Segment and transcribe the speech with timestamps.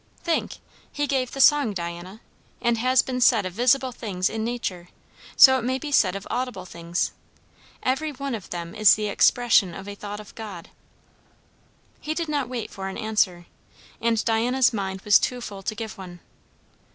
[0.23, 0.57] "Think;
[0.91, 2.21] he gave the song, Diana.
[2.59, 4.87] As has been said of visible things in nature,
[5.37, 7.11] so it may be said of audible things,
[7.83, 10.69] every one of them is the expression of a thought of God."
[11.99, 13.45] He did not wait for an answer,
[14.01, 16.19] and Diana's mind was too full to give one.